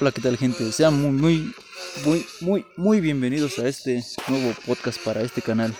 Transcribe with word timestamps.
Hola, 0.00 0.12
¿qué 0.12 0.20
tal 0.20 0.36
gente? 0.36 0.70
Sean 0.70 1.00
muy, 1.02 1.10
muy, 1.10 1.54
muy, 2.04 2.26
muy, 2.40 2.66
muy 2.76 3.00
bienvenidos 3.00 3.58
a 3.58 3.66
este 3.66 4.00
nuevo 4.28 4.54
podcast 4.64 5.02
para 5.02 5.22
este 5.22 5.42
canal. 5.42 5.74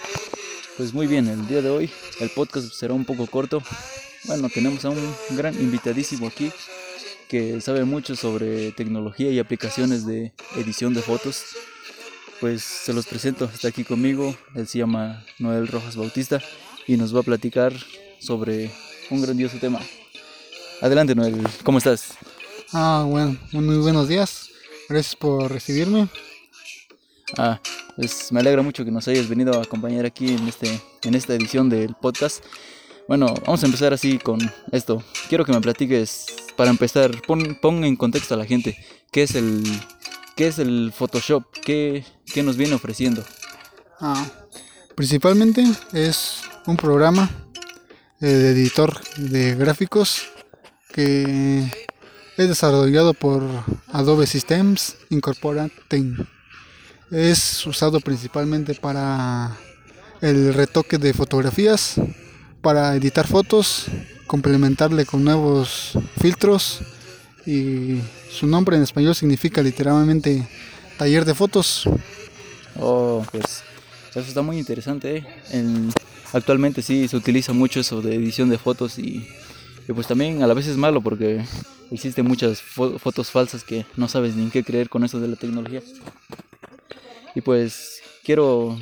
Pues 0.77 0.93
muy 0.93 1.07
bien, 1.07 1.29
el 1.29 1.47
día 1.47 1.63
de 1.63 1.71
hoy 1.71 1.91
el 2.19 2.29
podcast 2.31 2.73
será 2.73 2.95
un 2.95 3.05
poco 3.05 3.29
corto. 3.29 3.63
Bueno, 4.25 4.49
tenemos 4.49 4.85
a 4.85 4.91
un 4.91 5.15
gran 5.31 5.55
invitadísimo 5.55 6.27
aquí 6.27 6.51
que 7.29 7.61
sabe 7.61 7.85
mucho 7.85 8.17
sobre 8.17 8.73
tecnología 8.73 9.31
y 9.31 9.39
aplicaciones 9.39 10.07
de 10.07 10.33
edición 10.57 10.95
de 10.95 11.03
fotos. 11.03 11.45
Pues 12.41 12.63
se 12.63 12.93
los 12.93 13.07
presento, 13.07 13.47
está 13.53 13.69
aquí 13.69 13.85
conmigo, 13.85 14.37
él 14.55 14.67
se 14.67 14.79
llama 14.79 15.25
Noel 15.39 15.67
Rojas 15.69 15.97
Bautista 15.97 16.41
y 16.87 16.97
nos 16.97 17.15
va 17.15 17.21
a 17.21 17.25
platicar 17.25 17.73
sobre 18.21 18.71
un 19.11 19.23
grandioso 19.23 19.59
tema. 19.59 19.81
Adelante 20.81 21.15
Noel, 21.15 21.47
¿cómo 21.65 21.79
estás? 21.79 22.17
Ah, 22.73 23.05
bueno, 23.07 23.37
muy 23.53 23.79
buenos 23.79 24.09
días. 24.09 24.51
Gracias 24.89 25.17
por 25.17 25.51
recibirme. 25.51 26.09
Ah, 27.37 27.61
pues 27.97 28.31
me 28.33 28.41
alegra 28.41 28.63
mucho 28.63 28.85
que 28.85 28.91
nos 28.91 29.09
hayas 29.09 29.29
venido 29.29 29.59
a 29.59 29.63
acompañar 29.63 30.07
aquí 30.07 30.33
en, 30.33 30.47
este, 30.47 30.81
en 31.03 31.15
esta 31.15 31.35
edición 31.35 31.69
del 31.69 31.95
podcast. 31.95 32.45
Bueno, 33.09 33.35
vamos 33.45 33.63
a 33.63 33.67
empezar 33.67 33.93
así 33.93 34.19
con 34.19 34.39
esto. 34.71 35.03
Quiero 35.29 35.45
que 35.45 35.53
me 35.53 35.61
platiques, 35.61 36.27
para 36.59 36.71
empezar, 36.71 37.23
pon, 37.23 37.57
pon 37.63 37.85
en 37.85 37.95
contexto 37.95 38.35
a 38.35 38.37
la 38.37 38.45
gente, 38.45 38.77
¿qué 39.13 39.23
es 39.23 39.37
el, 39.37 39.63
qué 40.35 40.49
es 40.49 40.59
el 40.59 40.93
Photoshop? 40.93 41.45
¿Qué, 41.65 42.05
qué 42.27 42.43
nos 42.43 42.57
viene 42.57 42.75
ofreciendo? 42.75 43.25
Ah, 44.01 44.27
principalmente 44.97 45.65
es 45.93 46.41
un 46.67 46.77
programa 46.77 47.31
eh, 48.21 48.27
de 48.27 48.51
editor 48.51 49.01
de 49.19 49.55
gráficos 49.55 50.31
que 50.93 51.63
es 52.37 52.49
desarrollado 52.49 53.15
por 53.15 53.45
Adobe 53.93 54.27
Systems 54.27 54.97
Incorporated. 55.11 56.27
Es 57.13 57.65
usado 57.69 58.01
principalmente 58.01 58.75
para 58.75 59.57
el 60.21 60.53
retoque 60.53 60.99
de 60.99 61.15
fotografías, 61.15 62.01
para 62.61 62.95
editar 62.97 63.27
fotos, 63.27 63.87
complementarle 64.27 65.07
con 65.07 65.25
nuevos 65.25 65.93
filtros 66.21 66.81
y 67.47 68.01
su 68.31 68.47
nombre 68.47 68.77
en 68.77 68.83
español 68.83 69.15
significa 69.15 69.63
literalmente 69.63 70.47
taller 70.99 71.25
de 71.25 71.35
fotos. 71.35 71.85
Oh, 72.79 73.25
pues 73.31 73.63
eso 74.11 74.21
está 74.21 74.43
muy 74.43 74.59
interesante. 74.59 75.25
¿eh? 75.51 75.91
actualmente 76.33 76.83
sí 76.83 77.09
se 77.09 77.17
utiliza 77.17 77.53
mucho 77.53 77.81
eso 77.81 78.03
de 78.03 78.15
edición 78.15 78.51
de 78.51 78.59
fotos 78.59 78.99
y, 78.99 79.27
y 79.89 79.93
pues 79.93 80.07
también 80.07 80.43
a 80.43 80.47
la 80.47 80.55
vez 80.55 80.67
es 80.67 80.77
malo 80.77 81.01
porque 81.01 81.43
existen 81.91 82.27
muchas 82.27 82.61
fotos 82.61 83.31
falsas 83.31 83.65
que 83.65 83.87
no 83.97 84.09
sabes 84.09 84.35
ni 84.35 84.43
en 84.43 84.51
qué 84.51 84.63
creer 84.63 84.89
con 84.89 85.05
eso 85.05 85.21
de 85.21 85.29
la 85.29 85.37
tecnología. 85.37 85.83
Y 87.35 87.41
pues 87.41 88.03
quiero, 88.25 88.79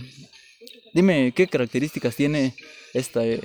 dime 0.93 1.33
qué 1.35 1.47
características 1.47 2.17
tiene 2.17 2.55
esta, 2.97 3.25
eh, 3.25 3.41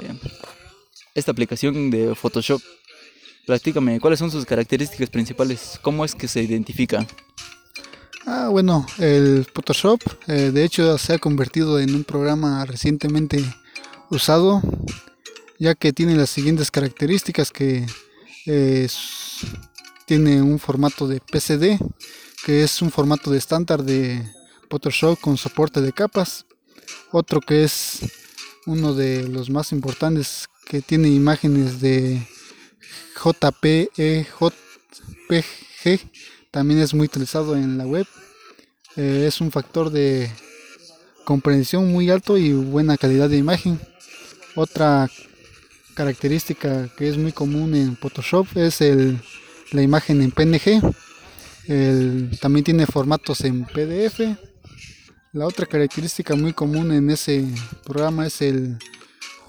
esta 1.13 1.31
aplicación 1.31 1.91
de 1.91 2.16
Photoshop. 2.16 2.61
Platícame, 3.45 3.99
¿cuáles 3.99 4.19
son 4.19 4.31
sus 4.31 4.45
características 4.45 5.09
principales? 5.09 5.80
¿Cómo 5.81 6.05
es 6.05 6.16
que 6.16 6.27
se 6.27 6.41
identifica? 6.41 7.05
Ah, 8.25 8.49
bueno, 8.49 8.85
el 8.99 9.45
Photoshop 9.52 9.99
eh, 10.27 10.52
de 10.53 10.63
hecho 10.63 10.97
se 10.97 11.13
ha 11.13 11.17
convertido 11.17 11.79
en 11.79 11.95
un 11.95 12.03
programa 12.03 12.66
recientemente 12.66 13.44
usado, 14.09 14.61
ya 15.59 15.75
que 15.75 15.91
tiene 15.91 16.16
las 16.16 16.29
siguientes 16.29 16.69
características 16.69 17.51
que 17.51 17.85
tiene 20.06 20.41
un 20.41 20.59
formato 20.59 21.07
de 21.07 21.19
PCD, 21.19 21.79
que 22.45 22.63
es 22.63 22.81
un 22.81 22.91
formato 22.91 23.31
de 23.31 23.38
estándar 23.38 23.84
de 23.84 24.23
Photoshop 24.69 25.19
con 25.19 25.38
soporte 25.38 25.81
de 25.81 25.94
capas. 25.94 26.45
Otro 27.11 27.41
que 27.41 27.63
es 27.63 28.01
uno 28.66 28.94
de 28.94 29.27
los 29.27 29.49
más 29.49 29.72
importantes 29.72 30.47
que 30.66 30.81
tiene 30.81 31.09
imágenes 31.09 31.81
de 31.81 32.25
JPEG, 33.16 34.27
también 36.51 36.79
es 36.79 36.94
muy 36.94 37.05
utilizado 37.05 37.55
en 37.55 37.77
la 37.77 37.85
web. 37.85 38.05
Eh, 38.97 39.25
es 39.27 39.41
un 39.41 39.51
factor 39.51 39.89
de 39.89 40.29
comprensión 41.25 41.91
muy 41.91 42.09
alto 42.09 42.38
y 42.38 42.53
buena 42.53 42.97
calidad 42.97 43.29
de 43.29 43.38
imagen. 43.38 43.79
Otra 44.55 45.09
característica 45.93 46.89
que 46.97 47.09
es 47.09 47.17
muy 47.17 47.31
común 47.31 47.75
en 47.75 47.95
Photoshop 47.95 48.47
es 48.55 48.81
el, 48.81 49.19
la 49.72 49.81
imagen 49.81 50.22
en 50.22 50.31
PNG. 50.31 50.81
también 52.39 52.63
tiene 52.63 52.85
formatos 52.85 53.41
en 53.41 53.66
PDF. 53.66 54.50
La 55.34 55.47
otra 55.47 55.66
característica 55.66 56.36
muy 56.36 56.53
común 56.53 56.92
en 56.92 57.09
ese 57.09 57.46
programa 57.84 58.28
es 58.28 58.42
el 58.42 58.78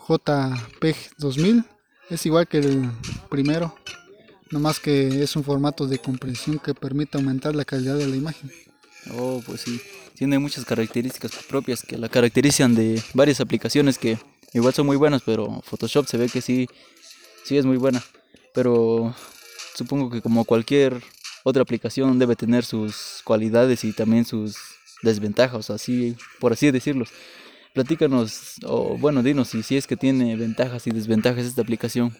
JPEG 0.08 0.96
2000. 1.18 1.64
Es 2.10 2.26
igual 2.26 2.46
que 2.46 2.58
el 2.58 2.90
primero, 3.30 3.74
no 4.50 4.60
más 4.60 4.78
que 4.78 5.22
es 5.22 5.34
un 5.36 5.44
formato 5.44 5.86
de 5.86 5.98
compresión 5.98 6.58
que 6.58 6.74
permite 6.74 7.18
aumentar 7.18 7.54
la 7.54 7.64
calidad 7.64 7.96
de 7.96 8.06
la 8.06 8.16
imagen. 8.16 8.50
Oh, 9.12 9.42
pues 9.44 9.62
sí, 9.62 9.80
tiene 10.14 10.38
muchas 10.38 10.64
características 10.64 11.32
propias 11.48 11.82
que 11.82 11.98
la 11.98 12.08
caracterizan 12.08 12.74
de 12.74 13.02
varias 13.14 13.40
aplicaciones 13.40 13.98
que 13.98 14.18
Igual 14.54 14.74
son 14.74 14.86
muy 14.86 14.96
buenas, 14.96 15.22
pero 15.24 15.62
Photoshop 15.62 16.06
se 16.06 16.18
ve 16.18 16.28
que 16.28 16.42
sí, 16.42 16.68
sí 17.42 17.56
es 17.56 17.64
muy 17.64 17.78
buena. 17.78 18.02
Pero 18.52 19.14
supongo 19.74 20.10
que 20.10 20.20
como 20.20 20.44
cualquier 20.44 21.02
otra 21.42 21.62
aplicación 21.62 22.18
debe 22.18 22.36
tener 22.36 22.64
sus 22.64 23.22
cualidades 23.24 23.82
y 23.84 23.92
también 23.94 24.26
sus 24.26 24.56
desventajas, 25.02 25.70
así, 25.70 26.16
por 26.40 26.52
así 26.52 26.70
decirlo. 26.70 27.04
Platícanos, 27.74 28.54
o 28.64 28.96
bueno, 28.98 29.22
dinos 29.22 29.48
si, 29.48 29.62
si 29.62 29.76
es 29.76 29.86
que 29.86 29.96
tiene 29.96 30.36
ventajas 30.36 30.86
y 30.86 30.90
desventajas 30.90 31.44
esta 31.44 31.62
aplicación. 31.62 32.16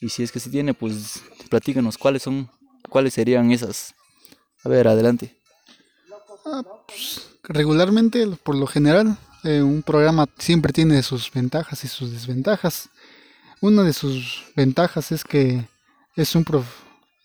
Y 0.00 0.08
si 0.08 0.22
es 0.22 0.32
que 0.32 0.40
sí 0.40 0.50
tiene, 0.50 0.74
pues 0.74 1.22
platícanos 1.48 1.96
cuáles 1.96 2.22
son, 2.22 2.50
cuáles 2.88 3.14
serían 3.14 3.50
esas. 3.52 3.94
A 4.64 4.68
ver, 4.68 4.88
adelante. 4.88 5.36
Ah, 6.44 6.62
pues, 6.86 7.28
regularmente, 7.44 8.26
por 8.42 8.56
lo 8.56 8.66
general, 8.66 9.16
eh, 9.44 9.62
un 9.62 9.82
programa 9.82 10.28
siempre 10.38 10.72
tiene 10.72 11.02
sus 11.02 11.30
ventajas 11.32 11.84
y 11.84 11.88
sus 11.88 12.12
desventajas. 12.12 12.90
Una 13.60 13.82
de 13.82 13.92
sus 13.92 14.44
ventajas 14.56 15.12
es 15.12 15.24
que 15.24 15.68
es 16.16 16.34
un 16.34 16.44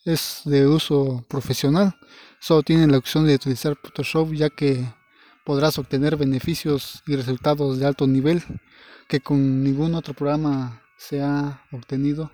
es 0.07 0.41
de 0.45 0.65
uso 0.65 1.25
profesional. 1.27 1.95
Solo 2.39 2.63
tiene 2.63 2.87
la 2.87 2.97
opción 2.97 3.27
de 3.27 3.35
utilizar 3.35 3.75
Photoshop 3.75 4.33
ya 4.33 4.49
que 4.49 4.85
podrás 5.43 5.77
obtener 5.77 6.15
beneficios 6.15 7.03
y 7.05 7.15
resultados 7.15 7.79
de 7.79 7.85
alto 7.85 8.07
nivel 8.07 8.43
que 9.07 9.19
con 9.19 9.63
ningún 9.63 9.95
otro 9.95 10.13
programa 10.13 10.81
se 10.97 11.21
ha 11.21 11.63
obtenido. 11.71 12.31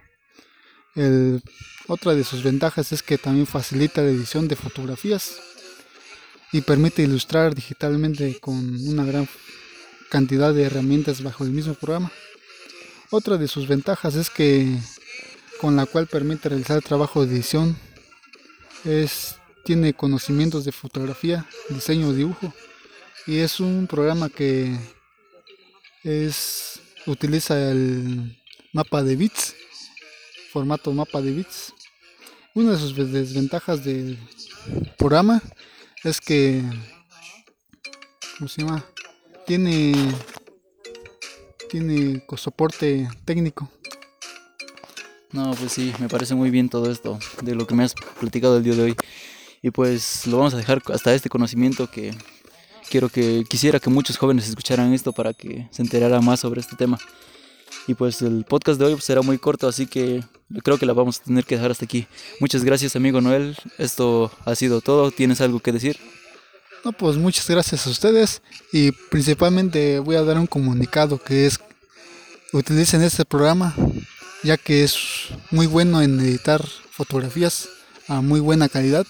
otra 1.88 2.14
de 2.14 2.24
sus 2.24 2.44
ventajas 2.44 2.92
es 2.92 3.02
que 3.02 3.18
también 3.18 3.48
facilita 3.48 4.02
la 4.02 4.10
edición 4.10 4.48
de 4.48 4.56
fotografías 4.56 5.40
y 6.52 6.62
permite 6.62 7.02
ilustrar 7.02 7.56
digitalmente 7.56 8.40
con 8.40 8.56
una 8.88 9.04
gran 9.04 9.28
cantidad 10.12 10.54
de 10.54 10.64
herramientas 10.64 11.24
bajo 11.24 11.44
el 11.44 11.50
mismo 11.50 11.74
programa. 11.74 12.12
Otra 13.10 13.38
de 13.38 13.48
sus 13.48 13.68
ventajas 13.68 14.16
es 14.16 14.30
que 14.30 14.78
con 15.64 15.78
la 15.78 15.86
cual 15.86 16.08
permite 16.08 16.50
realizar 16.50 16.82
trabajo 16.82 17.26
de 17.26 17.36
edición 17.36 17.78
es 18.84 19.38
tiene 19.64 19.94
conocimientos 19.94 20.66
de 20.66 20.74
fotografía, 20.74 21.46
diseño, 21.70 22.12
dibujo 22.12 22.54
y 23.26 23.38
es 23.38 23.62
un 23.62 23.88
programa 23.88 24.28
que 24.28 24.78
es 26.04 26.82
utiliza 27.08 27.72
el 27.72 28.38
mapa 28.74 29.04
de 29.04 29.16
bits, 29.16 29.56
formato 30.52 30.92
mapa 30.92 31.22
de 31.22 31.32
bits. 31.32 31.74
Una 32.54 32.74
de 32.74 32.78
sus 32.78 32.94
desventajas 33.14 33.86
del 33.86 34.20
programa 34.98 35.42
es 36.04 36.20
que 36.20 36.62
¿cómo 38.38 38.50
se 38.50 38.64
llama? 38.64 38.84
tiene 39.48 39.94
tiene 41.70 42.22
soporte 42.36 43.08
técnico. 43.24 43.72
No, 45.34 45.52
pues 45.56 45.72
sí, 45.72 45.92
me 46.00 46.08
parece 46.08 46.36
muy 46.36 46.52
bien 46.52 46.70
todo 46.70 46.92
esto 46.92 47.18
de 47.42 47.56
lo 47.56 47.66
que 47.66 47.74
me 47.74 47.84
has 47.84 47.96
platicado 48.20 48.58
el 48.58 48.64
día 48.64 48.76
de 48.76 48.84
hoy. 48.84 48.96
Y 49.64 49.72
pues 49.72 50.28
lo 50.28 50.38
vamos 50.38 50.54
a 50.54 50.58
dejar 50.58 50.84
hasta 50.94 51.12
este 51.16 51.28
conocimiento 51.28 51.90
que 51.90 52.14
quiero 52.92 53.10
que 53.10 53.44
quisiera 53.50 53.80
que 53.80 53.90
muchos 53.90 54.18
jóvenes 54.18 54.48
escucharan 54.48 54.94
esto 54.94 55.12
para 55.12 55.34
que 55.34 55.68
se 55.72 55.82
enteraran 55.82 56.24
más 56.24 56.40
sobre 56.40 56.62
este 56.62 56.76
tema. 56.76 57.00
Y 57.88 57.96
pues 57.96 58.22
el 58.22 58.46
podcast 58.48 58.80
de 58.80 58.86
hoy 58.86 59.02
será 59.02 59.24
muy 59.24 59.40
corto, 59.40 59.68
así 59.68 59.88
que 59.88 60.24
creo 60.64 60.78
que 60.78 60.86
la 60.86 60.94
vamos 60.94 61.20
a 61.20 61.24
tener 61.24 61.46
que 61.46 61.56
dejar 61.56 61.72
hasta 61.72 61.86
aquí. 61.86 62.06
Muchas 62.40 62.64
gracias, 62.64 62.96
amigo 62.96 63.20
Noel. 63.20 63.58
Esto 63.80 64.32
ha 64.46 64.54
sido 64.54 64.82
todo. 64.82 65.10
¿Tienes 65.10 65.42
algo 65.42 65.60
que 65.60 65.72
decir? 65.72 65.98
No, 66.86 66.92
pues 66.92 67.18
muchas 67.18 67.50
gracias 67.50 67.88
a 67.88 67.90
ustedes 67.90 68.44
y 68.72 68.92
principalmente 68.92 69.98
voy 69.98 70.16
a 70.16 70.22
dar 70.22 70.38
un 70.38 70.46
comunicado 70.46 71.18
que 71.18 71.48
es 71.48 71.60
utilicen 72.52 73.02
este 73.02 73.26
programa 73.26 73.74
ya 74.44 74.58
que 74.58 74.84
es 74.84 74.96
muy 75.52 75.68
bueno 75.68 76.02
en 76.02 76.20
editar 76.20 76.66
fotografías 76.92 77.70
a 78.08 78.22
muy 78.22 78.40
buena 78.40 78.70
calidad. 78.70 79.06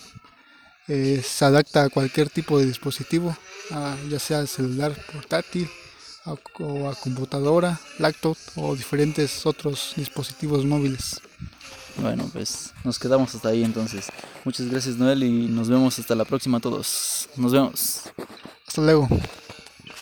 Eh, 0.87 1.23
se 1.25 1.45
adapta 1.45 1.83
a 1.83 1.89
cualquier 1.89 2.29
tipo 2.29 2.59
de 2.59 2.65
dispositivo, 2.65 3.35
ya 4.09 4.19
sea 4.19 4.45
celular 4.47 4.93
portátil 5.13 5.69
o 6.25 6.89
a 6.89 6.95
computadora, 6.95 7.79
laptop 7.99 8.37
o 8.55 8.75
diferentes 8.75 9.45
otros 9.45 9.93
dispositivos 9.95 10.65
móviles. 10.65 11.21
Bueno, 11.97 12.29
pues 12.33 12.73
nos 12.83 12.97
quedamos 12.97 13.33
hasta 13.35 13.49
ahí 13.49 13.63
entonces. 13.63 14.07
Muchas 14.43 14.67
gracias 14.67 14.97
Noel 14.97 15.23
y 15.23 15.47
nos 15.47 15.69
vemos 15.69 15.97
hasta 15.99 16.15
la 16.15 16.25
próxima 16.25 16.57
a 16.57 16.61
todos. 16.61 17.29
Nos 17.37 17.51
vemos. 17.51 18.01
Hasta 18.67 18.81
luego. 18.81 19.07